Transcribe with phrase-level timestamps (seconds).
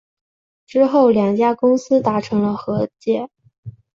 [0.65, 3.27] 之后两家公司达成了和解。